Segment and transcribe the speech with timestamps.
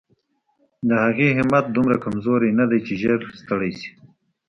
[0.87, 3.91] د هغې همت دومره کمزوری نه دی چې ژر ستړې شي.